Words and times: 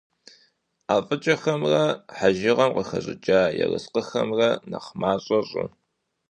ӀэфӀыкӀэхэмрэ 0.89 1.83
хьэжыгъэм 2.17 2.71
къыхэщӀыкӀа 2.75 3.41
ерыскъыхэмрэ 3.63 4.49
нэхъ 4.69 4.91
мащӀэ 4.99 5.39
щӀы. 5.47 5.65